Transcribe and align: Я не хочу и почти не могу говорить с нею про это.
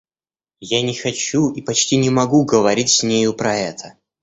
Я 0.69 0.81
не 0.81 0.95
хочу 0.95 1.51
и 1.51 1.61
почти 1.61 1.95
не 1.97 2.09
могу 2.09 2.43
говорить 2.43 2.89
с 2.89 3.03
нею 3.03 3.35
про 3.35 3.55
это. 3.55 3.93